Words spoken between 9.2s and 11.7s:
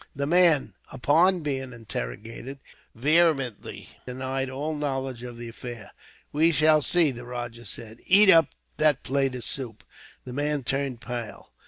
of soup." The man turned pale.